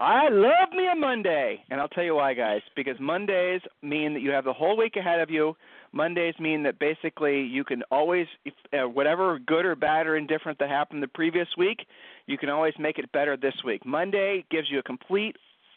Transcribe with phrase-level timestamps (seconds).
[0.00, 2.60] I love me a Monday, and I'll tell you why, guys.
[2.76, 5.56] Because Mondays mean that you have the whole week ahead of you.
[5.92, 8.26] Mondays mean that basically you can always,
[8.72, 11.86] uh, whatever good or bad or indifferent that happened the previous week,
[12.26, 13.84] you can always make it better this week.
[13.84, 15.34] Monday gives you a complete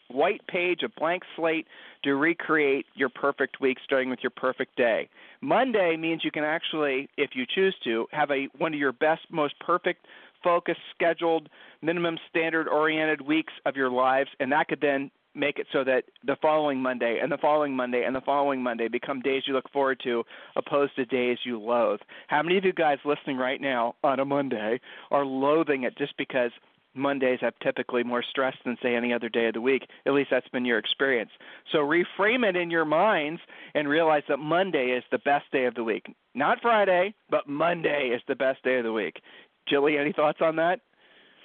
[0.08, 1.66] white page, a blank slate
[2.04, 5.08] to recreate your perfect week, starting with your perfect day.
[5.40, 9.22] Monday means you can actually, if you choose to, have a one of your best,
[9.30, 10.06] most perfect
[10.42, 11.48] focused, scheduled,
[11.80, 16.04] minimum standard oriented weeks of your lives, and that could then make it so that
[16.26, 19.70] the following Monday and the following Monday and the following Monday become days you look
[19.72, 20.22] forward to
[20.56, 22.00] opposed to days you loathe.
[22.28, 24.78] How many of you guys listening right now on a Monday
[25.10, 26.50] are loathing it just because
[26.94, 29.86] Mondays have typically more stress than say any other day of the week.
[30.06, 31.30] At least that's been your experience.
[31.70, 33.40] So reframe it in your minds
[33.74, 36.04] and realize that Monday is the best day of the week.
[36.34, 39.20] Not Friday, but Monday is the best day of the week.
[39.68, 40.80] Jilly, any thoughts on that?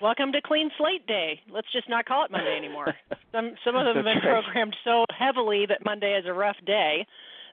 [0.02, 1.40] Welcome to Clean Slate Day.
[1.52, 2.94] Let's just not call it Monday anymore.
[3.32, 4.44] some some of them have been right.
[4.44, 7.06] programmed so heavily that Monday is a rough day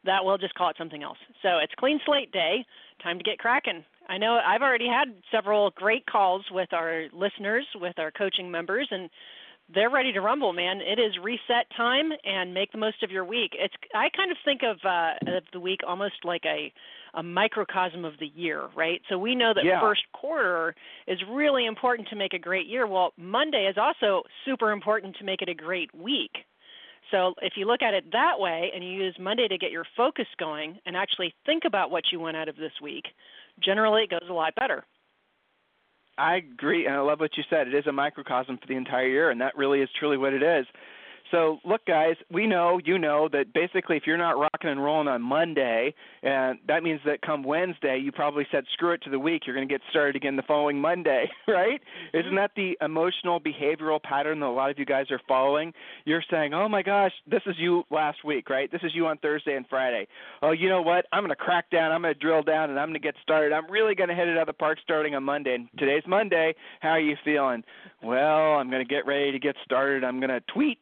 [0.05, 1.17] that we'll just call it something else.
[1.43, 2.65] So it's Clean Slate Day.
[3.03, 3.83] Time to get cracking.
[4.09, 8.87] I know I've already had several great calls with our listeners, with our coaching members,
[8.91, 9.09] and
[9.75, 10.81] they're ready to rumble, man.
[10.83, 13.53] It is reset time and make the most of your week.
[13.55, 16.73] It's I kind of think of uh of the week almost like a
[17.15, 19.01] a microcosm of the year, right?
[19.09, 19.81] So we know that Yeah.
[19.81, 20.75] first quarter
[21.07, 22.87] is really important to make a great year.
[22.87, 26.45] Well, Monday is also super important to make it a great week.
[27.11, 29.85] So if you look at it that way and you use Monday to get your
[29.97, 33.05] focus going and actually think about what you want out of this week,
[33.61, 34.85] generally it goes a lot better.
[36.17, 37.67] I agree, and I love what you said.
[37.67, 40.43] It is a microcosm for the entire year, and that really is truly what it
[40.43, 40.67] is.
[41.35, 45.09] So, look, guys, we know, you know, that basically if you're not rocking and rolling
[45.09, 49.19] on Monday, and that means that come Wednesday, you probably said screw it to the
[49.19, 49.43] week.
[49.45, 51.81] You're going to get started again the following Monday, right?
[52.13, 55.73] Isn't that the emotional behavioral pattern that a lot of you guys are following?
[56.05, 58.71] You're saying, oh my gosh, this is you last week, right?
[58.71, 60.07] This is you on Thursday and Friday.
[60.41, 61.07] Oh, you know what?
[61.13, 61.91] I'm going to crack down.
[61.91, 63.53] I'm going to drill down, and I'm going to get started.
[63.53, 65.57] I'm really going to hit it out of the park starting on Monday.
[65.57, 66.55] And today's Monday.
[66.79, 67.65] How are you feeling?
[68.05, 70.05] Well, I'm going to get ready to get started.
[70.05, 70.79] I'm going to tweet.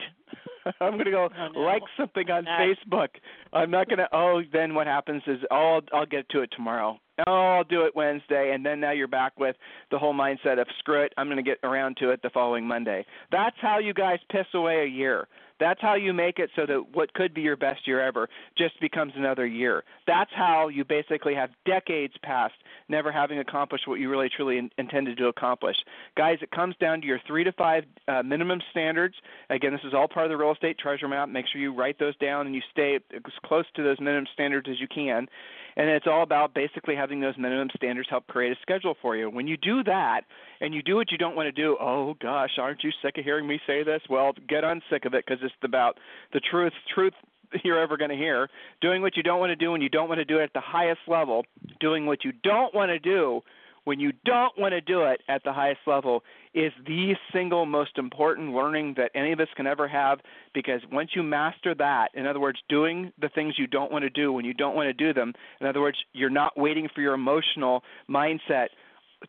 [0.80, 1.60] I'm going to go Oh, no.
[1.60, 3.08] like something on Facebook.
[3.52, 4.08] I'm not going to.
[4.12, 6.98] Oh, then what happens is, oh, I'll, I'll get to it tomorrow.
[7.26, 9.54] Oh, I'll do it Wednesday, and then now you're back with
[9.90, 11.12] the whole mindset of screw it.
[11.16, 13.04] I'm going to get around to it the following Monday.
[13.30, 15.28] That's how you guys piss away a year.
[15.62, 18.28] That's how you make it so that what could be your best year ever
[18.58, 19.84] just becomes another year.
[20.08, 22.54] That's how you basically have decades past
[22.88, 25.76] never having accomplished what you really truly in- intended to accomplish.
[26.16, 29.14] Guys, it comes down to your three to five uh, minimum standards.
[29.50, 31.28] Again, this is all part of the real estate treasure map.
[31.28, 34.68] Make sure you write those down and you stay as close to those minimum standards
[34.68, 35.28] as you can.
[35.76, 39.30] And it's all about basically having those minimum standards help create a schedule for you.
[39.30, 40.22] When you do that
[40.60, 43.24] and you do what you don't want to do, oh gosh, aren't you sick of
[43.24, 44.02] hearing me say this?
[44.10, 45.98] Well, get unsick of it because it's about
[46.32, 47.14] the truth, truth
[47.64, 48.48] you're ever going to hear.
[48.80, 50.52] Doing what you don't want to do when you don't want to do it at
[50.54, 51.44] the highest level.
[51.80, 53.42] Doing what you don't want to do
[53.84, 56.22] when you don't want to do it at the highest level
[56.54, 60.20] is the single most important learning that any of us can ever have
[60.54, 64.10] because once you master that, in other words, doing the things you don't want to
[64.10, 67.00] do when you don't want to do them, in other words, you're not waiting for
[67.00, 68.68] your emotional mindset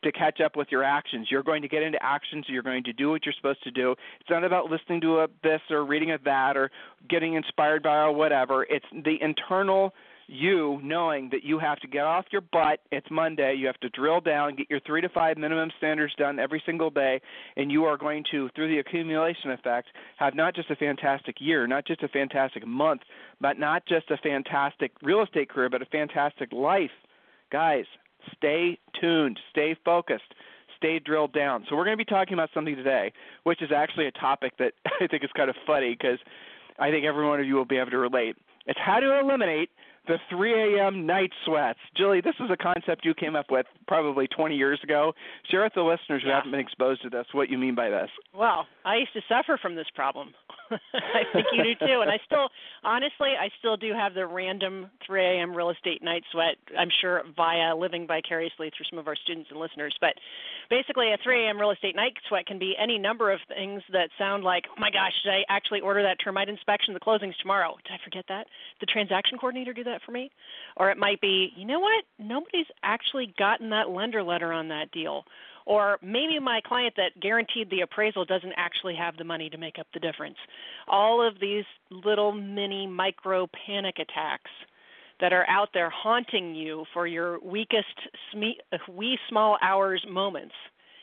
[0.02, 1.28] to catch up with your actions.
[1.30, 2.46] You're going to get into actions.
[2.48, 3.92] You're going to do what you're supposed to do.
[4.20, 6.72] It's not about listening to a this or reading a that or
[7.10, 8.64] getting inspired by or whatever.
[8.64, 9.94] It's the internal
[10.28, 12.80] you knowing that you have to get off your butt.
[12.92, 13.56] It's Monday.
[13.56, 16.90] You have to drill down, get your three to five minimum standards done every single
[16.90, 17.22] day,
[17.58, 21.68] and you are going to, through the accumulation effect, have not just a fantastic year,
[21.68, 23.02] not just a fantastic month,
[23.42, 26.92] but not just a fantastic real estate career, but a fantastic life.
[27.52, 27.86] Guys,
[28.36, 30.34] stay tuned, stay focused,
[30.78, 31.66] stay drilled down.
[31.70, 33.12] So we're going to be talking about something today,
[33.44, 36.20] which is actually a topic that I think is kind of funny because
[36.80, 38.36] I think every one of you will be able to relate.
[38.66, 39.70] It's how to eliminate
[40.08, 41.06] the 3 a.m.
[41.06, 41.80] night sweats.
[41.96, 45.14] Julie, this is a concept you came up with probably 20 years ago.
[45.50, 46.36] Share with the listeners who yeah.
[46.36, 48.10] haven't been exposed to this what you mean by this.
[48.34, 50.34] Well, I used to suffer from this problem.
[50.94, 52.02] I think you do too.
[52.02, 52.50] And I still,
[52.84, 55.56] honestly, I still do have the random 3 a.m.
[55.56, 56.56] real estate night sweat.
[56.78, 59.96] I'm sure via living vicariously through some of our students and listeners.
[60.02, 60.14] But
[60.70, 61.60] basically, a 3 a.m.
[61.60, 64.90] real estate night sweat can be any number of things that sound like, oh my
[64.90, 66.94] gosh, did I actually order that termite inspection?
[66.94, 67.76] The closing's tomorrow.
[67.86, 68.48] Did I forget that?
[68.80, 70.32] Did the transaction coordinator do that for me?
[70.78, 72.04] Or it might be, you know what?
[72.20, 75.24] Nobody's actually gotten that lender letter on that deal
[75.66, 79.80] or maybe my client that guaranteed the appraisal doesn't actually have the money to make
[79.80, 80.38] up the difference.
[80.88, 84.52] All of these little mini micro panic attacks
[85.22, 87.88] that are out there haunting you for your weakest
[88.36, 90.56] wee small hours moments.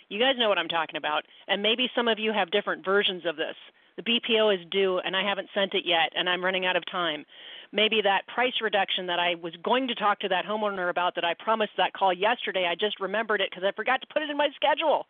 [0.09, 3.25] You guys know what I'm talking about, and maybe some of you have different versions
[3.25, 3.55] of this.
[3.97, 6.85] The BPO is due and I haven't sent it yet and I'm running out of
[6.91, 7.25] time
[7.73, 11.25] maybe that price reduction that I was going to talk to that homeowner about that
[11.25, 14.31] I promised that call yesterday, I just remembered it because I forgot to put it
[14.31, 15.07] in my schedule.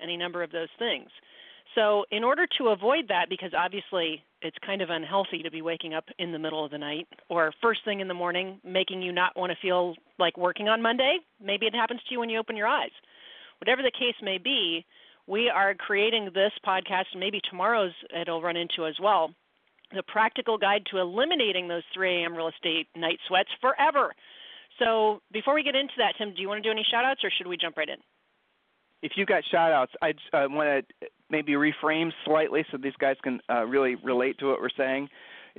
[0.00, 1.08] Any number of those things.
[1.74, 5.92] So, in order to avoid that, because obviously it's kind of unhealthy to be waking
[5.94, 9.12] up in the middle of the night or first thing in the morning, making you
[9.12, 12.38] not want to feel like working on Monday, maybe it happens to you when you
[12.38, 12.90] open your eyes.
[13.60, 14.84] Whatever the case may be,
[15.26, 19.34] we are creating this podcast, and maybe tomorrow's it'll run into as well,
[19.94, 22.34] the practical guide to eliminating those 3 a.m.
[22.34, 24.14] real estate night sweats forever.
[24.78, 27.20] So before we get into that, Tim, do you want to do any shout outs
[27.24, 27.96] or should we jump right in?
[29.02, 33.16] If you've got shout outs, I uh, want to maybe reframe slightly so these guys
[33.22, 35.08] can uh, really relate to what we're saying.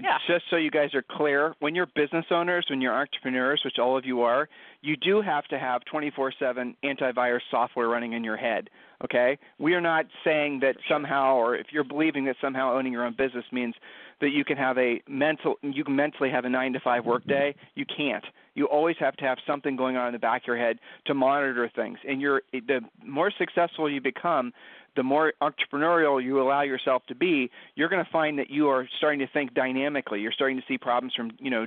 [0.01, 0.17] Yeah.
[0.27, 3.97] Just so you guys are clear, when you're business owners, when you're entrepreneurs, which all
[3.97, 4.47] of you are,
[4.81, 8.69] you do have to have 24/7 antivirus software running in your head.
[9.03, 9.37] Okay?
[9.57, 13.13] We are not saying that somehow, or if you're believing that somehow owning your own
[13.17, 13.75] business means
[14.21, 17.25] that you can have a mental you can mentally have a nine to five work
[17.25, 18.25] day you can't.
[18.55, 21.13] You always have to have something going on in the back of your head to
[21.13, 21.99] monitor things.
[22.07, 24.53] And you're the more successful you become
[24.95, 28.87] the more entrepreneurial you allow yourself to be you're going to find that you are
[28.97, 30.21] starting to think dynamically.
[30.21, 31.65] You're starting to see problems from you know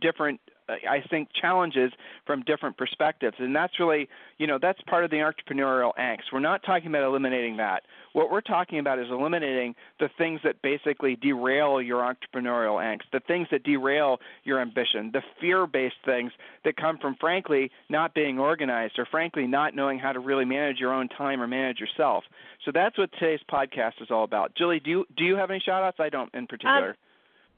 [0.00, 0.40] different
[0.88, 1.92] I think challenges
[2.26, 4.08] from different perspectives, and that's really,
[4.38, 6.32] you know, that's part of the entrepreneurial angst.
[6.32, 7.82] We're not talking about eliminating that.
[8.12, 13.20] What we're talking about is eliminating the things that basically derail your entrepreneurial angst, the
[13.20, 16.32] things that derail your ambition, the fear-based things
[16.64, 20.78] that come from, frankly, not being organized or, frankly, not knowing how to really manage
[20.78, 22.24] your own time or manage yourself.
[22.64, 24.54] So that's what today's podcast is all about.
[24.56, 25.98] Julie, do you do you have any shout-outs?
[26.00, 26.90] I don't, in particular.
[26.90, 26.96] Um,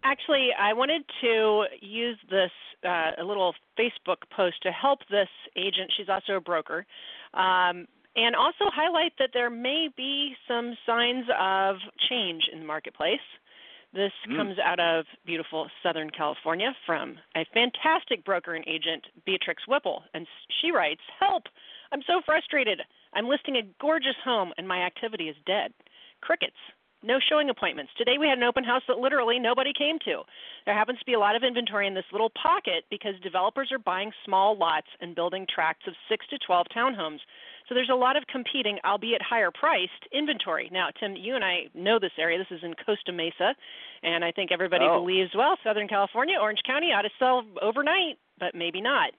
[0.04, 2.50] Actually, I wanted to use this
[2.84, 5.93] uh, a little Facebook post to help this agent.
[5.96, 6.84] She's also a broker,
[7.34, 11.76] um, and also highlight that there may be some signs of
[12.10, 13.20] change in the marketplace.
[13.94, 14.37] This mm.
[14.37, 20.26] comes out of beautiful Southern California from a fantastic broker and agent, Beatrix Whipple, and
[20.60, 21.44] she writes, "Help!
[21.93, 22.81] I'm so frustrated.
[23.12, 25.72] I'm listing a gorgeous home, and my activity is dead.
[26.22, 26.56] Crickets."
[27.02, 27.93] No showing appointments.
[27.96, 30.22] Today we had an open house that literally nobody came to.
[30.64, 33.78] There happens to be a lot of inventory in this little pocket because developers are
[33.78, 37.19] buying small lots and building tracts of 6 to 12 townhomes.
[37.69, 40.69] So there's a lot of competing, albeit higher priced, inventory.
[40.72, 42.38] Now, Tim, you and I know this area.
[42.38, 43.55] This is in Costa Mesa,
[44.02, 45.00] and I think everybody oh.
[45.00, 49.12] believes, well, Southern California, Orange County ought to sell overnight, but maybe not.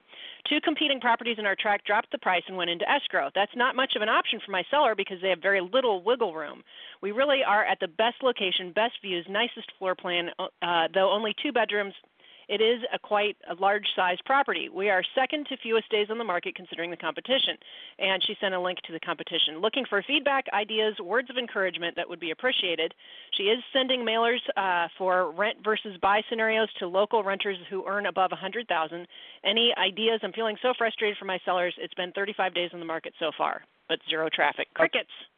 [0.48, 3.30] Two competing properties in our tract dropped the price and went into escrow.
[3.34, 6.34] That's not much of an option for my seller because they have very little wiggle
[6.34, 6.62] room.
[7.00, 11.34] We really are at the best location, best views, nicest floor plan, uh, though only
[11.42, 11.94] two bedrooms,
[12.48, 14.68] it is a quite a large size property.
[14.68, 17.56] We are second to fewest days on the market considering the competition.
[17.98, 19.60] And she sent a link to the competition.
[19.60, 22.94] Looking for feedback, ideas, words of encouragement that would be appreciated.
[23.36, 28.06] She is sending mailers uh, for rent versus buy scenarios to local renters who earn
[28.06, 29.06] above 100,000.
[29.44, 30.20] Any ideas?
[30.22, 31.74] I'm feeling so frustrated for my sellers.
[31.78, 34.68] It's been 35 days on the market so far, but zero traffic.
[34.74, 35.08] Crickets.
[35.08, 35.33] Okay,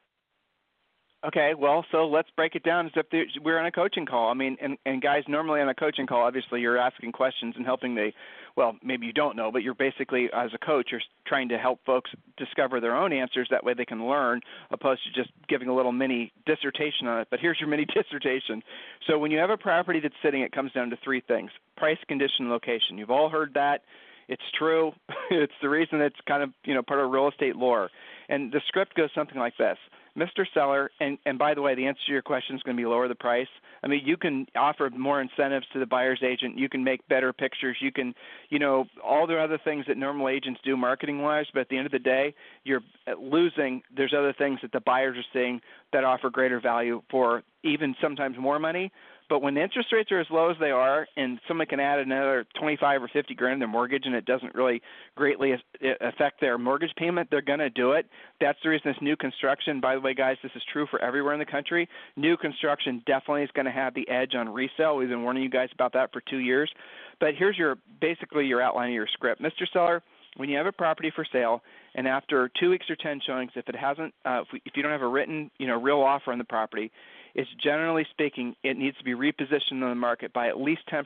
[1.58, 3.06] well, so let's break it down as if
[3.42, 4.30] we're on a coaching call.
[4.30, 7.66] I mean, and, and guys, normally on a coaching call, obviously you're asking questions and
[7.66, 8.12] helping the,
[8.56, 11.80] well, maybe you don't know, but you're basically, as a coach, you're trying to help
[11.84, 13.48] folks discover their own answers.
[13.50, 14.40] That way they can learn,
[14.70, 17.28] opposed to just giving a little mini dissertation on it.
[17.28, 18.62] But here's your mini dissertation.
[19.08, 21.98] So when you have a property that's sitting, it comes down to three things price,
[22.06, 22.98] condition, location.
[22.98, 23.82] You've all heard that.
[24.28, 24.92] It's true.
[25.30, 27.90] it's the reason it's kind of, you know, part of real estate lore.
[28.28, 29.76] And the script goes something like this
[30.16, 30.46] Mr.
[30.54, 32.86] Seller, and, and by the way, the answer to your question is going to be
[32.86, 33.48] lower the price.
[33.82, 36.58] I mean, you can offer more incentives to the buyer's agent.
[36.58, 37.76] You can make better pictures.
[37.80, 38.14] You can,
[38.48, 41.46] you know, all the other things that normal agents do marketing wise.
[41.52, 43.82] But at the end of the day, you're uh, losing.
[43.94, 45.60] There's other things that the buyers are seeing
[45.92, 48.90] that offer greater value for even sometimes more money.
[49.28, 52.46] But when interest rates are as low as they are, and someone can add another
[52.60, 54.80] 25 or 50 grand to their mortgage, and it doesn't really
[55.16, 55.52] greatly
[56.00, 58.06] affect their mortgage payment, they're going to do it.
[58.40, 59.80] That's the reason this new construction.
[59.80, 61.88] By the way, guys, this is true for everywhere in the country.
[62.16, 64.96] New construction definitely is going to have the edge on resale.
[64.96, 66.70] We've been warning you guys about that for two years.
[67.18, 69.66] But here's your basically your outline of your script, Mr.
[69.72, 70.02] Seller
[70.36, 71.62] when you have a property for sale
[71.94, 74.82] and after two weeks or ten showings if it hasn't uh, if, we, if you
[74.82, 76.92] don't have a written you know real offer on the property
[77.36, 81.04] it's generally speaking it needs to be repositioned on the market by at least 10%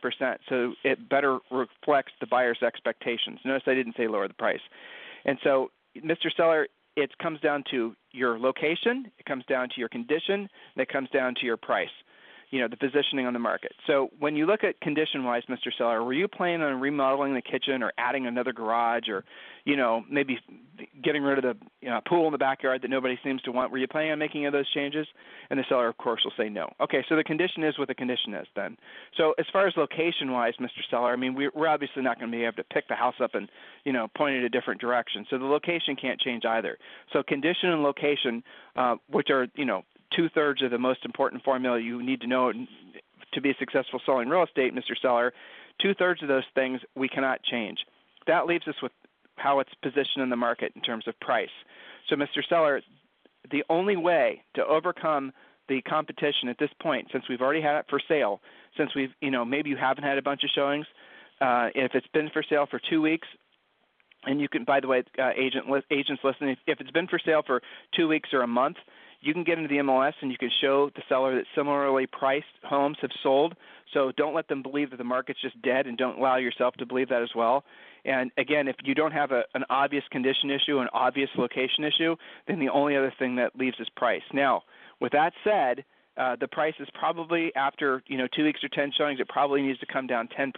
[0.48, 3.40] so it better reflects the buyer's expectations.
[3.44, 4.60] Notice i didn't say lower the price.
[5.26, 9.88] And so mr seller it comes down to your location it comes down to your
[9.88, 11.88] condition and it comes down to your price
[12.50, 13.72] you know the positioning on the market.
[13.86, 15.70] So when you look at condition-wise, Mr.
[15.76, 19.24] Seller, were you planning on remodeling the kitchen or adding another garage or,
[19.64, 20.38] you know, maybe
[21.02, 23.70] getting rid of the you know, pool in the backyard that nobody seems to want?
[23.70, 25.06] Were you planning on making any of those changes?
[25.48, 26.72] And the seller, of course, will say no.
[26.80, 28.76] Okay, so the condition is what the condition is then.
[29.16, 30.80] So as far as location-wise, Mr.
[30.90, 33.34] Seller, I mean, we're obviously not going to be able to pick the house up
[33.34, 33.48] and,
[33.84, 35.24] you know, point it a different direction.
[35.30, 36.78] So the location can't change either.
[37.12, 38.42] So condition and location,
[38.76, 39.82] uh, which are, you know,
[40.14, 42.52] two thirds of the most important formula you need to know
[43.32, 44.98] to be successful selling real estate, Mr.
[45.00, 45.32] Seller.
[45.80, 47.78] Two thirds of those things we cannot change.
[48.26, 48.92] That leaves us with
[49.36, 51.48] how it's positioned in the market in terms of price.
[52.08, 52.46] So, Mr.
[52.48, 52.82] Seller,
[53.50, 55.32] the only way to overcome
[55.68, 58.40] the competition at this point, since we've already had it for sale,
[58.76, 60.86] since we've, you know, maybe you haven't had a bunch of showings,
[61.40, 63.26] uh, if it's been for sale for two weeks,
[64.24, 67.42] and you can, by the way, uh, agent agents listening, if it's been for sale
[67.46, 67.62] for
[67.96, 68.76] two weeks or a month,
[69.20, 72.46] you can get into the MLS and you can show the seller that similarly priced
[72.64, 73.54] homes have sold.
[73.92, 76.86] So don't let them believe that the market's just dead and don't allow yourself to
[76.86, 77.64] believe that as well.
[78.04, 82.16] And again, if you don't have a, an obvious condition issue, an obvious location issue,
[82.46, 84.22] then the only other thing that leaves is price.
[84.32, 84.62] Now,
[85.00, 85.84] with that said,
[86.20, 89.62] uh, the price is probably after you know two weeks or ten showings, it probably
[89.62, 90.52] needs to come down 10%,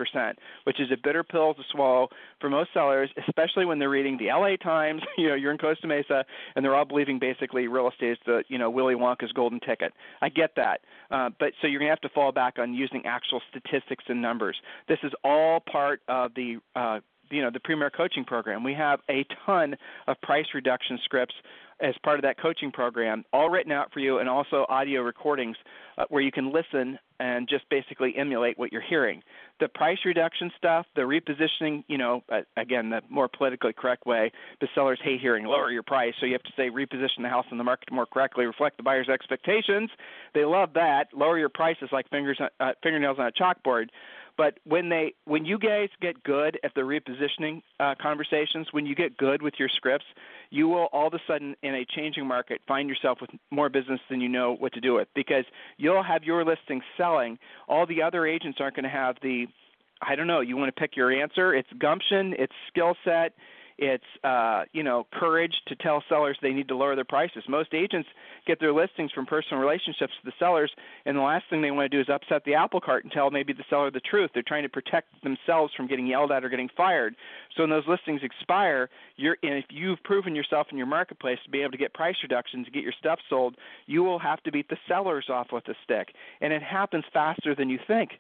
[0.64, 2.08] which is a bitter pill to swallow
[2.40, 5.02] for most sellers, especially when they're reading the LA Times.
[5.22, 6.24] You know, you're in Costa Mesa,
[6.56, 9.92] and they're all believing basically real estate is the you know Willy Wonka's golden ticket.
[10.20, 10.80] I get that,
[11.12, 14.56] uh, but so you're gonna have to fall back on using actual statistics and numbers.
[14.88, 17.00] This is all part of the uh,
[17.32, 19.74] you know the premier coaching program we have a ton
[20.06, 21.34] of price reduction scripts
[21.82, 25.56] as part of that coaching program, all written out for you, and also audio recordings
[25.98, 29.22] uh, where you can listen and just basically emulate what you're hearing.
[29.60, 34.32] The price reduction stuff, the repositioning, you know, uh, again, the more politically correct way,
[34.60, 37.46] the sellers hate hearing lower your price, so you have to say reposition the house
[37.50, 39.90] in the market more correctly reflect the buyer's expectations.
[40.34, 41.08] They love that.
[41.14, 43.88] Lower your prices like fingers, uh, fingernails on a chalkboard.
[44.36, 48.94] But when they, when you guys get good at the repositioning uh, conversations, when you
[48.94, 50.06] get good with your scripts,
[50.50, 54.00] you will all of a sudden in a changing market find yourself with more business
[54.08, 55.44] than you know what to do with because
[55.76, 57.38] you'll have your listing selling.
[57.68, 59.46] All the other agents aren't going to have the
[60.04, 60.40] I don't know.
[60.40, 61.54] You want to pick your answer.
[61.54, 62.34] It's gumption.
[62.36, 63.34] It's skill set.
[63.84, 67.42] It's uh, you know courage to tell sellers they need to lower their prices.
[67.48, 68.08] Most agents
[68.46, 70.70] get their listings from personal relationships with the sellers,
[71.04, 73.32] and the last thing they want to do is upset the apple cart and tell
[73.32, 74.30] maybe the seller the truth.
[74.32, 77.16] They're trying to protect themselves from getting yelled at or getting fired.
[77.56, 81.50] So when those listings expire, you're and if you've proven yourself in your marketplace to
[81.50, 84.52] be able to get price reductions, to get your stuff sold, you will have to
[84.52, 88.10] beat the sellers off with a stick, and it happens faster than you think.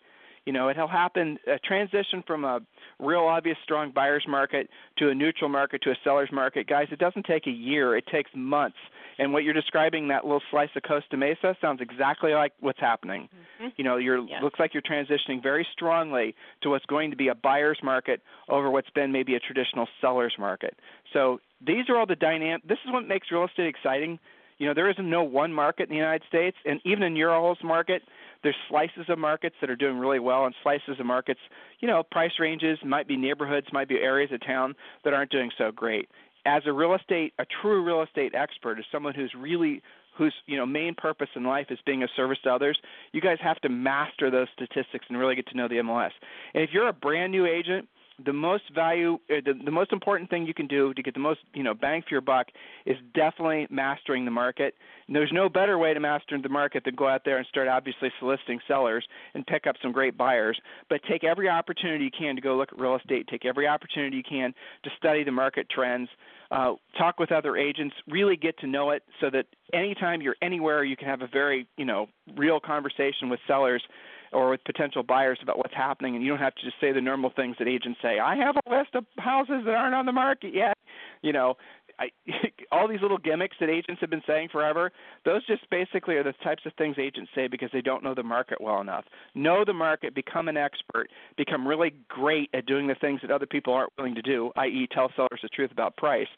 [0.44, 2.60] You know, it'll happen a transition from a
[2.98, 4.68] real obvious strong buyer's market
[4.98, 6.66] to a neutral market to a seller's market.
[6.66, 8.76] Guys, it doesn't take a year, it takes months.
[9.18, 13.28] And what you're describing, that little slice of Costa Mesa, sounds exactly like what's happening.
[13.60, 13.68] Mm-hmm.
[13.76, 17.34] You know, you're looks like you're transitioning very strongly to what's going to be a
[17.34, 20.76] buyer's market over what's been maybe a traditional seller's market.
[21.12, 22.66] So these are all the dynamic.
[22.66, 24.18] This is what makes real estate exciting.
[24.58, 27.34] You know, there isn't no one market in the United States, and even in your
[27.34, 28.02] all's market,
[28.42, 31.40] there's slices of markets that are doing really well, and slices of markets,
[31.80, 35.50] you know, price ranges might be neighborhoods, might be areas of town that aren't doing
[35.56, 36.08] so great.
[36.44, 39.82] As a real estate, a true real estate expert, is someone who's really
[40.16, 42.78] whose you know main purpose in life is being of service to others,
[43.12, 46.10] you guys have to master those statistics and really get to know the MLS.
[46.54, 47.88] And if you're a brand new agent
[48.24, 51.40] the most value the, the most important thing you can do to get the most
[51.54, 52.48] you know bang for your buck
[52.86, 54.74] is definitely mastering the market.
[55.06, 57.68] And there's no better way to master the market than go out there and start
[57.68, 60.58] obviously soliciting sellers and pick up some great buyers.
[60.88, 63.28] But take every opportunity you can to go look at real estate.
[63.28, 64.54] Take every opportunity you can
[64.84, 66.08] to study the market trends.
[66.50, 67.94] Uh, talk with other agents.
[68.08, 71.66] Really get to know it so that anytime you're anywhere you can have a very
[71.76, 73.82] you know real conversation with sellers
[74.32, 77.00] or with potential buyers about what's happening, and you don't have to just say the
[77.00, 78.18] normal things that agents say.
[78.18, 80.76] I have a list of houses that aren't on the market yet.
[81.22, 81.56] You know,
[81.98, 82.10] I,
[82.72, 84.90] all these little gimmicks that agents have been saying forever,
[85.24, 88.22] those just basically are the types of things agents say because they don't know the
[88.22, 89.04] market well enough.
[89.34, 93.46] Know the market, become an expert, become really great at doing the things that other
[93.46, 96.28] people aren't willing to do, i.e., tell sellers the truth about price.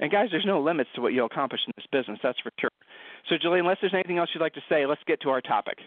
[0.00, 2.70] And guys, there's no limits to what you'll accomplish in this business, that's for sure.
[3.28, 5.78] So, Julie, unless there's anything else you'd like to say, let's get to our topic.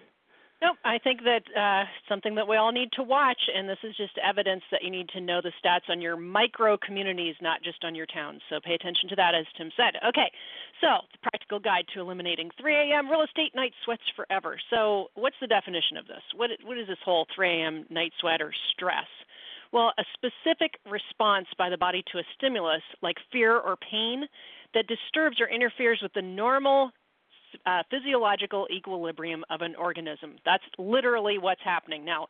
[0.59, 3.95] Nope, I think that uh, something that we all need to watch, and this is
[3.95, 7.85] just evidence that you need to know the stats on your micro communities, not just
[7.85, 8.41] on your towns.
[8.49, 10.01] So pay attention to that, as Tim said.
[10.09, 10.31] Okay,
[10.81, 13.07] so the practical guide to eliminating 3 a.m.
[13.07, 14.57] real estate night sweats forever.
[14.71, 16.23] So what's the definition of this?
[16.35, 17.85] What what is this whole 3 a.m.
[17.91, 19.05] night sweat or stress?
[19.71, 24.27] Well, a specific response by the body to a stimulus like fear or pain
[24.73, 26.91] that disturbs or interferes with the normal
[27.65, 30.35] uh, physiological equilibrium of an organism.
[30.45, 32.05] That's literally what's happening.
[32.05, 32.27] Now,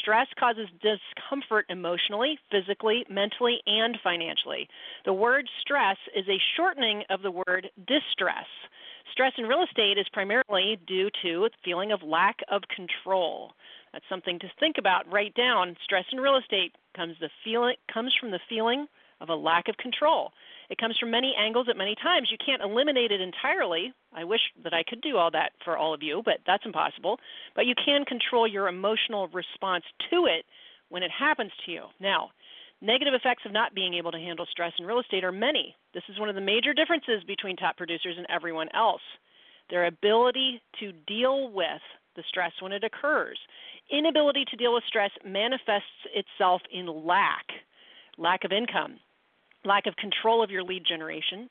[0.00, 4.68] stress causes discomfort emotionally, physically, mentally, and financially.
[5.04, 8.46] The word stress is a shortening of the word distress.
[9.12, 13.52] Stress in real estate is primarily due to a feeling of lack of control.
[13.92, 15.10] That's something to think about.
[15.10, 15.76] Write down.
[15.82, 18.86] Stress in real estate comes the feeling comes from the feeling
[19.20, 20.30] of a lack of control.
[20.70, 22.28] It comes from many angles at many times.
[22.30, 23.92] You can't eliminate it entirely.
[24.12, 27.18] I wish that I could do all that for all of you, but that's impossible.
[27.54, 30.44] But you can control your emotional response to it
[30.90, 31.84] when it happens to you.
[32.00, 32.30] Now,
[32.82, 35.74] negative effects of not being able to handle stress in real estate are many.
[35.94, 39.02] This is one of the major differences between top producers and everyone else.
[39.70, 41.82] Their ability to deal with
[42.14, 43.38] the stress when it occurs.
[43.90, 47.46] Inability to deal with stress manifests itself in lack
[48.18, 48.98] lack of income,
[49.64, 51.48] lack of control of your lead generation,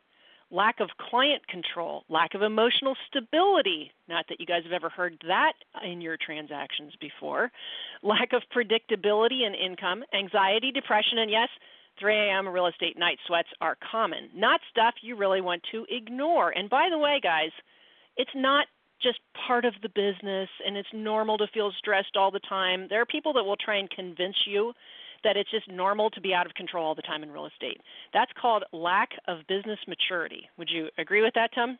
[0.49, 3.91] lack of client control, lack of emotional stability.
[4.07, 7.51] Not that you guys have ever heard that in your transactions before.
[8.03, 11.49] Lack of predictability in income, anxiety, depression, and yes,
[11.99, 12.47] 3 a.m.
[12.47, 14.29] real estate night sweats are common.
[14.35, 16.51] Not stuff you really want to ignore.
[16.51, 17.51] And by the way, guys,
[18.17, 18.67] it's not
[19.01, 22.87] just part of the business and it's normal to feel stressed all the time.
[22.89, 24.73] There are people that will try and convince you
[25.23, 27.81] that it's just normal to be out of control all the time in real estate.
[28.13, 30.49] That's called lack of business maturity.
[30.57, 31.77] Would you agree with that, Tom?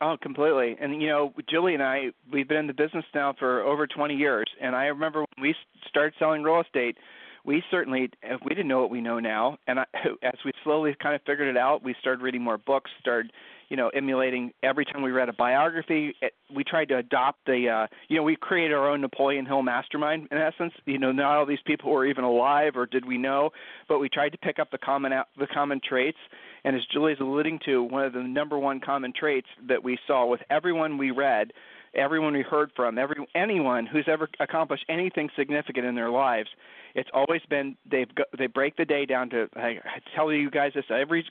[0.00, 0.76] Oh, completely.
[0.80, 4.14] And you know, Julie and I, we've been in the business now for over 20
[4.14, 5.54] years, and I remember when we
[5.88, 6.96] started selling real estate,
[7.44, 8.10] we certainly
[8.44, 9.84] we didn't know what we know now, and I,
[10.22, 13.32] as we slowly kind of figured it out, we started reading more books, started
[13.68, 16.14] you know, emulating every time we read a biography.
[16.20, 19.62] It, we tried to adopt the, uh, you know, we created our own Napoleon Hill
[19.62, 20.72] mastermind in essence.
[20.86, 23.50] You know, not all these people were even alive, or did we know?
[23.88, 26.18] But we tried to pick up the common the common traits.
[26.64, 30.26] And as Julie's alluding to, one of the number one common traits that we saw
[30.26, 31.52] with everyone we read
[31.96, 36.48] everyone we heard from, every anyone who's ever accomplished anything significant in their lives,
[36.94, 39.78] it's always been they've go, they break the day down to I,
[40.14, 41.24] tell you guys this every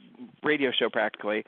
[0.43, 1.45] radio show practically.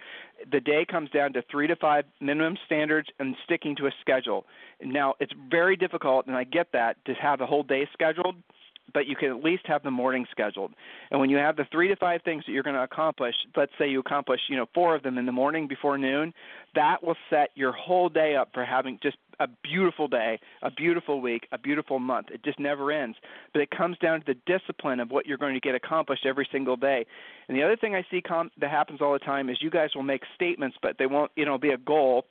[0.51, 4.45] The day comes down to three to five minimum standards and sticking to a schedule.
[4.83, 8.35] Now it's very difficult, and I get that to have the whole day scheduled
[8.93, 10.71] but you can at least have the morning scheduled.
[11.11, 13.71] And when you have the three to five things that you're going to accomplish, let's
[13.77, 16.33] say you accomplish, you know, four of them in the morning before noon,
[16.75, 21.21] that will set your whole day up for having just a beautiful day, a beautiful
[21.21, 22.27] week, a beautiful month.
[22.31, 23.17] It just never ends.
[23.53, 26.47] But it comes down to the discipline of what you're going to get accomplished every
[26.51, 27.05] single day.
[27.47, 29.89] And the other thing I see com- that happens all the time is you guys
[29.95, 32.25] will make statements, but they won't, know, be a goal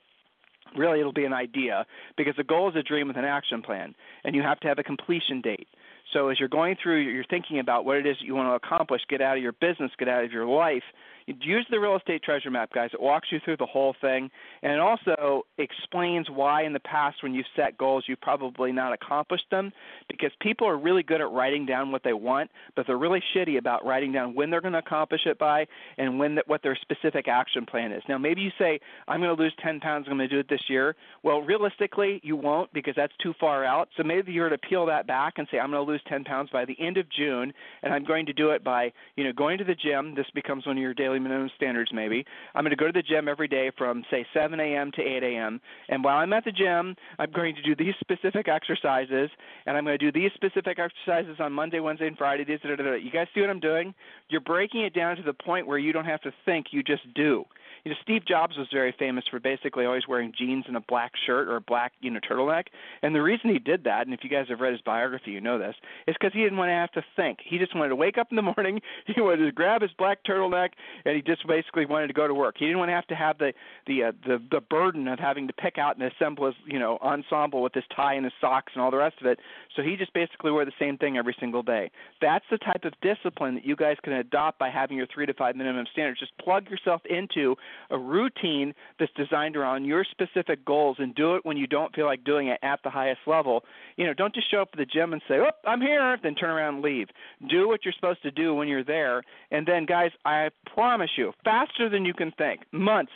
[0.75, 1.85] really it'll be an idea
[2.17, 4.79] because the goal is a dream with an action plan and you have to have
[4.79, 5.67] a completion date
[6.13, 8.67] so as you're going through, you're thinking about what it is that you want to
[8.67, 10.83] accomplish, get out of your business, get out of your life,
[11.27, 12.89] use the real estate treasure map, guys.
[12.93, 14.29] It walks you through the whole thing,
[14.61, 18.93] and it also explains why in the past when you've set goals you've probably not
[18.93, 19.71] accomplished them.
[20.07, 23.57] Because people are really good at writing down what they want, but they're really shitty
[23.57, 25.65] about writing down when they're going to accomplish it by
[25.97, 28.03] and when the, what their specific action plan is.
[28.07, 30.05] Now, maybe you say, "I'm going to lose 10 pounds.
[30.09, 33.65] I'm going to do it this year." Well, realistically, you won't because that's too far
[33.65, 33.89] out.
[33.97, 36.49] So maybe you're to peel that back and say, "I'm going to lose 10 pounds
[36.51, 39.57] by the end of June, and I'm going to do it by, you know, going
[39.57, 40.13] to the gym.
[40.15, 42.25] This becomes one of your daily daily minimum standards maybe.
[42.53, 44.91] I'm going to go to the gym every day from say 7 a.m.
[44.93, 45.61] to 8 a.m.
[45.89, 49.29] And while I'm at the gym, I'm going to do these specific exercises,
[49.65, 52.45] and I'm going to do these specific exercises on Monday, Wednesday, and Friday.
[52.45, 53.93] these You guys see what I'm doing?
[54.29, 57.13] You're breaking it down to the point where you don't have to think; you just
[57.13, 57.45] do.
[57.85, 61.11] You know, Steve Jobs was very famous for basically always wearing jeans and a black
[61.27, 62.65] shirt or a black, you know, turtleneck.
[63.03, 65.39] And the reason he did that, and if you guys have read his biography, you
[65.39, 65.75] know this,
[66.07, 67.39] is because he didn't want to have to think.
[67.45, 70.23] He just wanted to wake up in the morning, he wanted to grab his black
[70.27, 70.69] turtleneck,
[71.05, 72.55] and he just basically wanted to go to work.
[72.57, 73.53] He didn't want to have to have the
[73.85, 76.97] the uh, the the burden of having to pick out and assemble his, you know,
[77.03, 79.39] ensemble with his tie and his socks and all the rest of it.
[79.75, 81.91] So he just basically wore the same thing every single day.
[82.19, 85.33] That's the type of discipline that you guys can adopt by having your three to
[85.35, 86.19] five minimum standards.
[86.19, 87.55] Just plug yourself into
[87.89, 92.05] a routine that's designed around your specific goals and do it when you don't feel
[92.05, 93.63] like doing it at the highest level.
[93.97, 96.35] You know, don't just show up at the gym and say, "Oh, I'm here," then
[96.35, 97.09] turn around and leave.
[97.47, 101.33] Do what you're supposed to do when you're there, and then, guys, I promise you,
[101.43, 103.11] faster than you can think, months,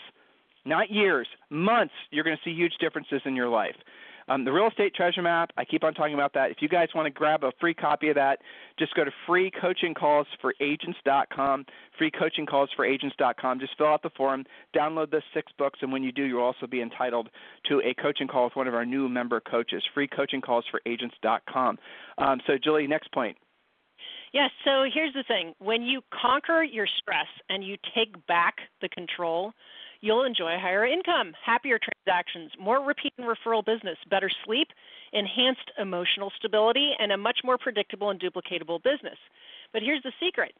[0.65, 3.75] not years, months, you're going to see huge differences in your life.
[4.29, 6.51] Um, the real estate treasure map, I keep on talking about that.
[6.51, 8.37] If you guys want to grab a free copy of that,
[8.77, 11.65] just go to freecoachingcallsforagents.com,
[11.99, 13.59] freecoachingcallsforagents.com.
[13.59, 16.67] Just fill out the form, download the six books, and when you do, you'll also
[16.67, 17.29] be entitled
[17.67, 21.79] to a coaching call with one of our new member coaches, freecoachingcallsforagents.com.
[22.19, 23.35] Um, so, Julie, next point.
[24.31, 25.55] Yes, so here's the thing.
[25.57, 29.53] When you conquer your stress and you take back the control,
[30.01, 34.67] you'll enjoy higher income, happier transactions, more repeat and referral business, better sleep,
[35.13, 39.17] enhanced emotional stability, and a much more predictable and duplicatable business.
[39.73, 40.53] But here's the secret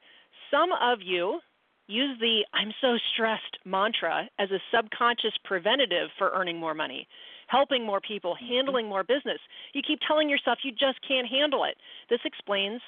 [0.52, 1.40] some of you
[1.88, 7.08] use the I'm so stressed mantra as a subconscious preventative for earning more money,
[7.48, 8.54] helping more people, mm-hmm.
[8.54, 9.40] handling more business.
[9.74, 11.76] You keep telling yourself you just can't handle it.
[12.10, 12.82] This explains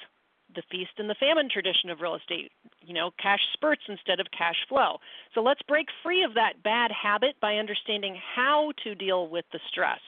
[0.54, 4.26] the feast and the famine tradition of real estate, you know, cash spurts instead of
[4.36, 4.98] cash flow.
[5.34, 9.60] So let's break free of that bad habit by understanding how to deal with the
[9.68, 10.00] stress.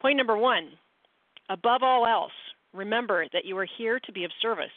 [0.00, 0.70] Point number one
[1.48, 2.32] above all else,
[2.72, 4.70] remember that you are here to be of service.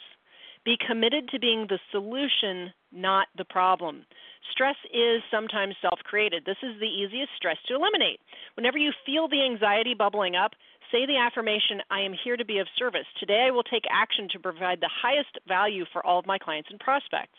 [0.65, 4.03] Be committed to being the solution, not the problem.
[4.51, 6.43] Stress is sometimes self created.
[6.45, 8.19] This is the easiest stress to eliminate.
[8.55, 10.53] Whenever you feel the anxiety bubbling up,
[10.95, 13.05] Say the affirmation, I am here to be of service.
[13.19, 16.69] Today I will take action to provide the highest value for all of my clients
[16.71, 17.35] and prospects.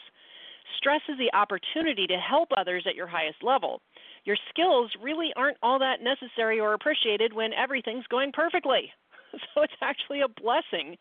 [0.76, 3.80] Stress is the opportunity to help others at your highest level.
[4.26, 8.92] Your skills really aren't all that necessary or appreciated when everything's going perfectly.
[9.54, 10.96] So it's actually a blessing.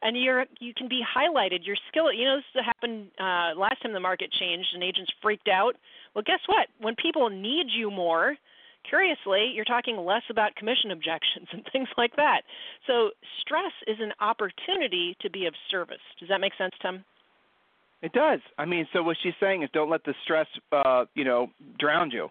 [0.00, 1.66] And you're you can be highlighted.
[1.66, 5.48] Your skill, you know, this happened uh, last time the market changed and agents freaked
[5.48, 5.76] out.
[6.14, 6.68] Well, guess what?
[6.80, 8.36] When people need you more,
[8.88, 12.42] curiously, you're talking less about commission objections and things like that.
[12.86, 16.04] So stress is an opportunity to be of service.
[16.20, 17.04] Does that make sense, Tim?
[18.02, 18.40] It does.
[18.58, 22.10] I mean, so what she's saying is don't let the stress, uh, you know, drown
[22.10, 22.28] you.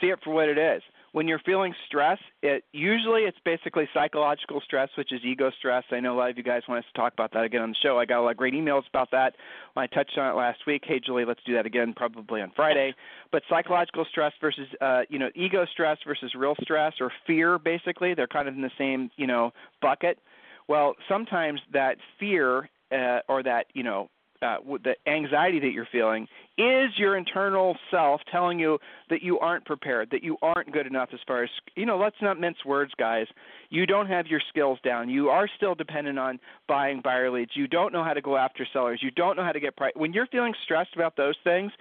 [0.00, 0.82] See it for what it is
[1.14, 5.84] when you're feeling stress, it usually it's basically psychological stress, which is ego stress.
[5.92, 7.68] I know a lot of you guys want us to talk about that again on
[7.68, 8.00] the show.
[8.00, 9.34] I got a lot of great emails about that
[9.76, 10.82] I touched on it last week.
[10.84, 12.92] Hey, Julie, let's do that again, probably on Friday.
[13.30, 18.14] But psychological stress versus uh, you know ego stress versus real stress or fear, basically,
[18.14, 20.18] they're kind of in the same you know bucket.
[20.66, 24.10] Well, sometimes that fear uh, or that you know
[24.44, 28.78] uh, the anxiety that you're feeling is your internal self telling you
[29.10, 32.16] that you aren't prepared, that you aren't good enough as far as, you know, let's
[32.22, 33.26] not mince words, guys.
[33.70, 35.08] You don't have your skills down.
[35.08, 37.52] You are still dependent on buying buyer leads.
[37.54, 39.00] You don't know how to go after sellers.
[39.02, 39.92] You don't know how to get price.
[39.96, 41.72] When you're feeling stressed about those things,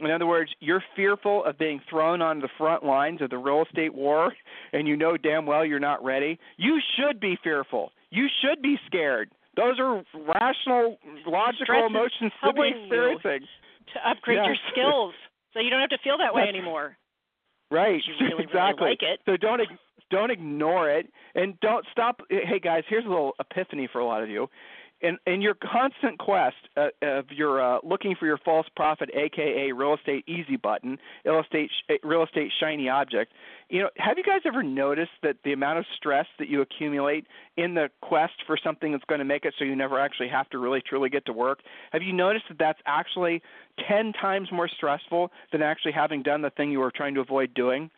[0.00, 3.64] in other words, you're fearful of being thrown on the front lines of the real
[3.64, 4.32] estate war
[4.72, 6.38] and you know damn well you're not ready.
[6.56, 7.90] You should be fearful.
[8.10, 9.30] You should be scared.
[9.58, 13.46] Those are rational, logical Stress emotions to be experiencing.
[13.94, 14.46] To upgrade yeah.
[14.46, 15.14] your skills,
[15.52, 16.96] so you don't have to feel that way anymore.
[17.70, 18.00] Right.
[18.20, 18.86] Really, exactly.
[18.86, 19.20] Really like.
[19.26, 19.60] So don't
[20.10, 22.20] don't ignore it, and don't stop.
[22.30, 24.48] Hey guys, here's a little epiphany for a lot of you
[25.00, 29.72] in in your constant quest uh, of your uh, looking for your false prophet, aka
[29.72, 31.70] real estate easy button, real estate
[32.02, 33.32] real estate shiny object,
[33.70, 37.26] you know, have you guys ever noticed that the amount of stress that you accumulate
[37.56, 40.48] in the quest for something that's going to make it so you never actually have
[40.50, 41.60] to really truly get to work?
[41.92, 43.42] Have you noticed that that's actually
[43.86, 47.52] 10 times more stressful than actually having done the thing you were trying to avoid
[47.52, 47.90] doing?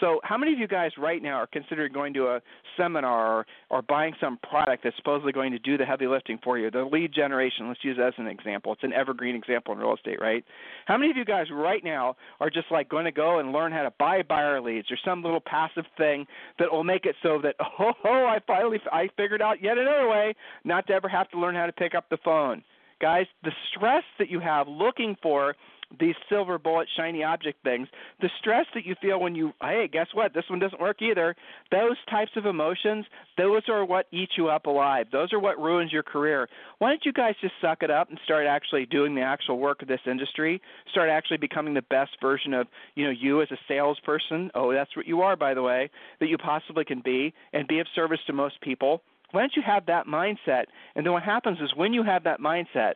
[0.00, 2.40] So, how many of you guys right now are considering going to a
[2.76, 6.58] seminar or, or buying some product that's supposedly going to do the heavy lifting for
[6.58, 6.70] you?
[6.70, 8.72] The lead generation, let's use that as an example.
[8.72, 10.44] It's an evergreen example in real estate, right?
[10.86, 13.72] How many of you guys right now are just like going to go and learn
[13.72, 16.26] how to buy buyer leads or some little passive thing
[16.58, 20.08] that will make it so that oh, oh I finally I figured out yet another
[20.08, 20.34] way
[20.64, 22.62] not to ever have to learn how to pick up the phone?
[23.00, 25.54] Guys, the stress that you have looking for
[25.98, 27.88] these silver bullet shiny object things
[28.20, 30.34] the stress that you feel when you hey guess what?
[30.34, 31.34] This one doesn't work either.
[31.70, 35.06] Those types of emotions those are what eat you up alive.
[35.12, 36.48] Those are what ruins your career.
[36.78, 39.80] Why don't you guys just suck it up and start actually doing the actual work
[39.80, 40.60] of this industry?
[40.90, 44.50] Start actually becoming the best version of you know you as a salesperson.
[44.54, 47.78] Oh that's what you are by the way that you possibly can be and be
[47.80, 49.02] of service to most people.
[49.30, 50.64] Why don't you have that mindset?
[50.94, 52.94] And then what happens is when you have that mindset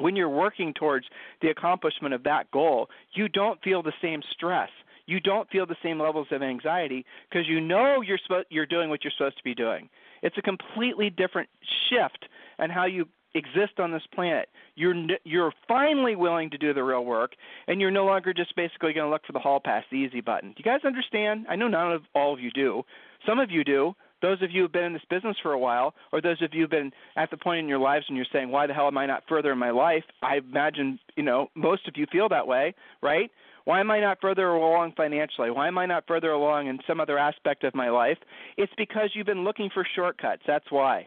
[0.00, 1.06] when you're working towards
[1.42, 4.70] the accomplishment of that goal, you don't feel the same stress.
[5.06, 8.90] You don't feel the same levels of anxiety because you know you're spo- you're doing
[8.90, 9.88] what you're supposed to be doing.
[10.22, 11.48] It's a completely different
[11.88, 12.26] shift
[12.58, 14.48] in how you exist on this planet.
[14.76, 17.32] You're you're finally willing to do the real work,
[17.66, 20.20] and you're no longer just basically going to look for the hall pass, the easy
[20.20, 20.50] button.
[20.50, 21.46] Do you guys understand?
[21.48, 22.82] I know none of all of you do.
[23.26, 25.94] Some of you do, those of you who've been in this business for a while,
[26.12, 28.50] or those of you who've been at the point in your lives when you're saying,
[28.50, 31.88] "Why the hell am I not further in my life?" I imagine you know most
[31.88, 33.30] of you feel that way, right?
[33.64, 35.50] Why am I not further along financially?
[35.50, 38.18] Why am I not further along in some other aspect of my life?
[38.56, 40.42] It's because you've been looking for shortcuts.
[40.46, 41.06] That's why.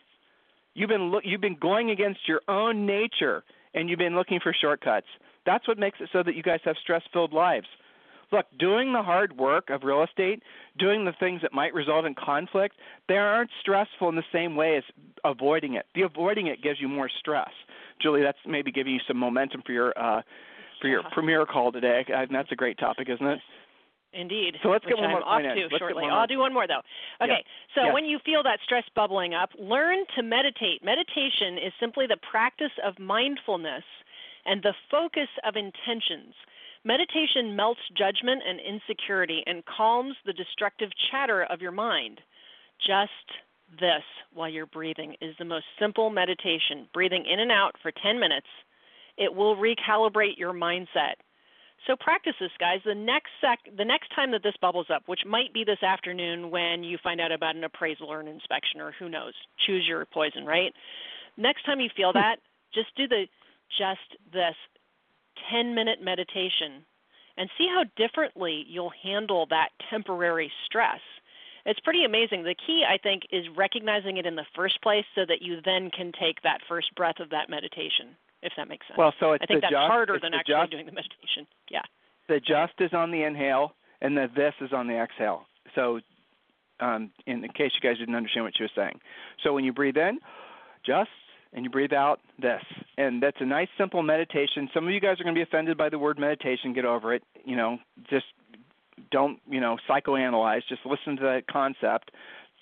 [0.74, 4.54] You've been lo- you've been going against your own nature and you've been looking for
[4.54, 5.08] shortcuts.
[5.46, 7.68] That's what makes it so that you guys have stress-filled lives.
[8.34, 10.42] Look, doing the hard work of real estate,
[10.80, 12.76] doing the things that might result in conflict,
[13.08, 14.84] they aren't stressful in the same way as
[15.24, 15.86] avoiding it.
[15.94, 17.52] The avoiding it gives you more stress.
[18.02, 20.24] Julie, that's maybe giving you some momentum for your uh,
[20.82, 22.04] for your premiere call today.
[22.08, 23.40] And that's a great topic, isn't it?
[24.14, 24.56] Indeed.
[24.64, 26.04] So let's get one I'm more off to let's shortly.
[26.12, 26.82] I'll do one more though.
[27.22, 27.46] Okay.
[27.46, 27.76] Yeah.
[27.76, 27.94] So yeah.
[27.94, 30.84] when you feel that stress bubbling up, learn to meditate.
[30.84, 33.84] Meditation is simply the practice of mindfulness
[34.46, 36.34] and the focus of intentions.
[36.86, 42.20] Meditation melts judgment and insecurity and calms the destructive chatter of your mind.
[42.86, 43.12] Just
[43.80, 46.88] this while you're breathing is the most simple meditation.
[46.94, 48.48] Breathing in and out for 10 minutes.
[49.18, 51.16] It will recalibrate your mindset.
[51.88, 52.80] So practice this, guys.
[52.86, 56.50] The next sec, the next time that this bubbles up, which might be this afternoon
[56.50, 59.34] when you find out about an appraisal or an inspection, or who knows,
[59.66, 60.74] choose your poison, right?
[61.38, 62.38] Next time you feel that,
[62.74, 63.26] just do the
[63.78, 64.56] just this
[65.52, 66.86] 10 minute meditation
[67.38, 71.00] and see how differently you'll handle that temporary stress.
[71.66, 72.44] It's pretty amazing.
[72.44, 75.90] The key, I think, is recognizing it in the first place so that you then
[75.92, 78.98] can take that first breath of that meditation, if that makes sense.
[78.98, 81.48] Well, so it's I think the that's just, harder than actually just, doing the meditation.
[81.72, 81.84] Yeah.
[82.28, 85.46] The just is on the inhale, and the this is on the exhale.
[85.74, 86.02] So,
[86.82, 89.00] um, in, in case you guys didn't understand what she was saying,
[89.42, 90.20] so when you breathe in,
[90.86, 91.10] just
[91.54, 92.62] and you breathe out this.
[92.98, 94.70] And that's a nice simple meditation.
[94.74, 96.74] Some of you guys are going to be offended by the word meditation.
[96.74, 97.24] Get over it.
[97.46, 97.78] You know,
[98.10, 98.26] just
[99.12, 100.62] don't, you know, psychoanalyze.
[100.68, 102.12] Just listen to that concept.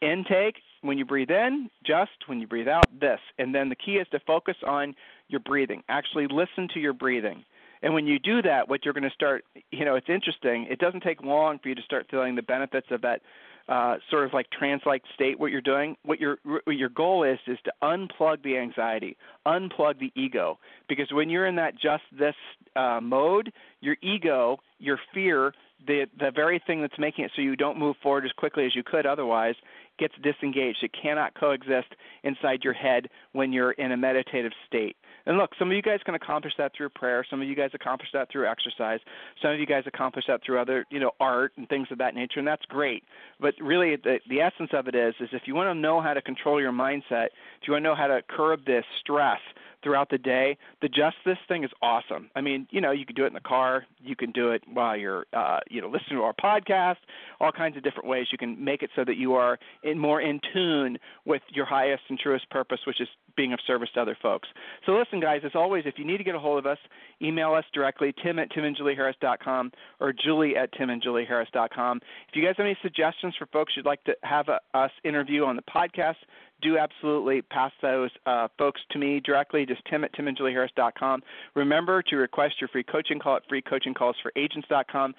[0.01, 3.19] Intake, when you breathe in, just when you breathe out, this.
[3.38, 4.95] And then the key is to focus on
[5.27, 5.84] your breathing.
[5.89, 7.43] Actually listen to your breathing.
[7.84, 10.67] And when you do that, what you're going to start, you know, it's interesting.
[10.69, 13.21] It doesn't take long for you to start feeling the benefits of that
[13.69, 15.39] uh, sort of like trance-like state.
[15.39, 20.00] What you're doing, what your what your goal is, is to unplug the anxiety, unplug
[20.00, 20.60] the ego.
[20.89, 22.36] Because when you're in that just this
[22.76, 25.54] uh, mode, your ego, your fear,
[25.86, 28.76] the the very thing that's making it so you don't move forward as quickly as
[28.76, 29.56] you could otherwise,
[30.02, 30.80] gets disengaged.
[30.84, 34.98] It cannot coexist inside your head when you're in a meditative state.
[35.28, 37.24] And look, some of you guys can accomplish that through prayer.
[37.30, 39.00] Some of you guys accomplish that through exercise.
[39.40, 42.16] Some of you guys accomplish that through other, you know, art and things of that
[42.16, 43.04] nature, and that's great.
[43.40, 46.16] But really, the, the essence of it is, is if you want to know how
[46.16, 47.28] to control your mindset,
[47.62, 49.40] if you want to know how to curb this stress
[49.84, 52.30] throughout the day, the just this thing is awesome.
[52.36, 54.64] I mean, you know, you can do it in the car, you can do it
[54.72, 56.98] while you're, uh, you know, listening to our podcast,
[57.40, 59.58] all kinds of different ways you can make it so that you are
[59.91, 63.89] in more in tune with your highest and truest purpose, which is being of service
[63.93, 64.47] to other folks.
[64.86, 66.77] So listen, guys, as always, if you need to get a hold of us,
[67.21, 71.97] email us directly, tim at timandjulieharris.com or julie at timandjulieharris.com.
[72.30, 75.45] If you guys have any suggestions for folks you'd like to have a, us interview
[75.45, 76.15] on the podcast,
[76.62, 81.23] do absolutely pass those uh, folks to me directly, just tim at timandjulieharris.com.
[81.56, 85.13] Remember to request your free coaching call at freecoachingcallsforagents.com.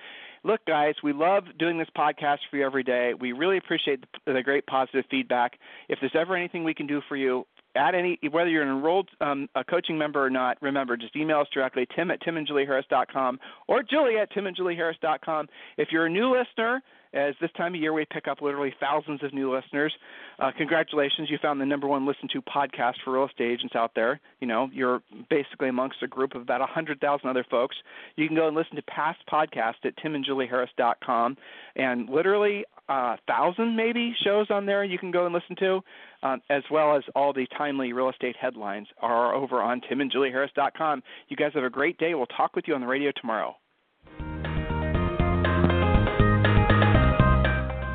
[0.45, 3.13] Look, guys, we love doing this podcast for you every day.
[3.19, 5.53] We really appreciate the, the great positive feedback.
[5.89, 9.09] If there's ever anything we can do for you, at any whether you're an enrolled
[9.21, 13.83] um, a coaching member or not, remember just email us directly tim at timandjulieharris.com or
[13.83, 15.49] julie at timandjulieharris.com.
[15.79, 16.83] If you're a new listener,
[17.15, 19.93] as this time of year we pick up literally thousands of new listeners.
[20.39, 23.93] Uh, congratulations, you found the number one listened to podcast for real estate agents out
[23.95, 24.21] there.
[24.41, 27.77] You know, you're basically amongst a group of about 100,000 other folks.
[28.17, 31.37] You can go and listen to past podcasts at timandjulieharris.com.
[31.77, 35.81] And literally, uh, thousand maybe shows on there you can go and listen to,
[36.23, 41.03] um, as well as all the timely real estate headlines are over on timandjulieharris.com.
[41.29, 42.15] You guys have a great day.
[42.15, 43.57] We'll talk with you on the radio tomorrow.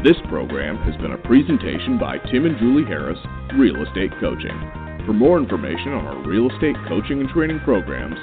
[0.03, 3.19] This program has been a presentation by Tim and Julie Harris,
[3.55, 4.57] Real Estate Coaching.
[5.05, 8.17] For more information on our real estate coaching and training programs,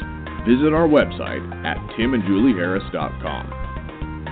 [0.47, 3.64] visit our website at timandjulieharris.com.